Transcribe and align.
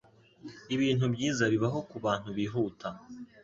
Ibintu 0.75 1.05
byiza 1.13 1.43
bibaho 1.53 1.79
kubantu 1.89 2.29
bihuta. 2.37 2.87